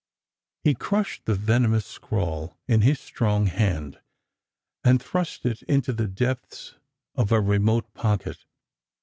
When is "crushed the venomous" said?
0.73-1.85